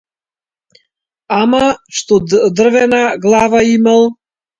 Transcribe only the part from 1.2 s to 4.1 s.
Ама што дрвена глава имал.